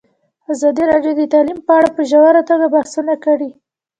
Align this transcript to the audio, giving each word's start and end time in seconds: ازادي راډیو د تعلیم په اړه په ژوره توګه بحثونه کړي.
ازادي 0.53 0.83
راډیو 0.91 1.13
د 1.17 1.21
تعلیم 1.33 1.59
په 1.65 1.71
اړه 1.77 1.89
په 1.95 2.01
ژوره 2.09 2.41
توګه 2.49 2.65
بحثونه 2.75 3.13
کړي. 3.25 3.49